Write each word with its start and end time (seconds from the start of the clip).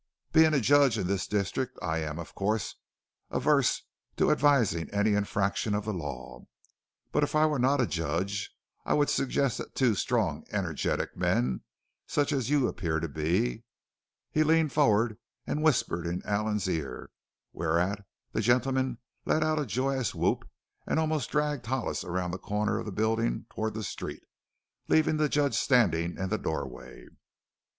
"Being 0.31 0.55
a 0.55 0.59
judge 0.59 0.97
in 0.97 1.05
this 1.05 1.27
district 1.27 1.77
I 1.79 1.99
am, 1.99 2.17
of 2.17 2.33
course, 2.33 2.75
averse 3.29 3.83
to 4.17 4.31
advising 4.31 4.89
any 4.89 5.13
infractions 5.13 5.75
of 5.75 5.85
the 5.85 5.93
law. 5.93 6.47
But 7.11 7.21
if 7.21 7.35
I 7.35 7.45
were 7.45 7.59
not 7.59 7.79
a 7.79 7.85
judge 7.85 8.49
I 8.83 8.95
would 8.95 9.11
suggest 9.11 9.59
that 9.59 9.75
two 9.75 9.93
strong, 9.93 10.43
energetic 10.51 11.15
men 11.15 11.61
such 12.07 12.33
as 12.33 12.49
you 12.49 12.67
appear 12.67 12.99
to 12.99 13.07
be" 13.07 13.63
He 14.31 14.43
leaned 14.43 14.73
forward 14.73 15.19
and 15.45 15.61
whispered 15.61 16.07
in 16.07 16.25
Allen's 16.25 16.67
ear, 16.67 17.11
whereat 17.53 18.03
that 18.31 18.41
gentleman 18.41 18.97
let 19.27 19.43
out 19.43 19.59
a 19.59 19.67
joyous 19.67 20.15
whoop 20.15 20.49
and 20.87 20.99
almost 20.99 21.29
dragged 21.29 21.67
Hollis 21.67 22.03
around 22.03 22.31
the 22.31 22.39
corner 22.39 22.79
of 22.79 22.87
the 22.87 22.91
building 22.91 23.45
toward 23.51 23.75
the 23.75 23.83
street, 23.83 24.23
leaving 24.87 25.17
the 25.17 25.29
Judge 25.29 25.53
standing 25.59 26.17
in 26.17 26.29
the 26.29 26.39
doorway. 26.39 27.05